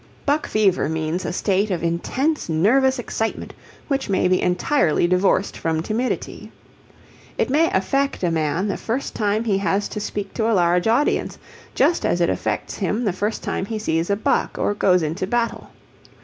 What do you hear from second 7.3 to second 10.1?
It may affect a man the first time he has to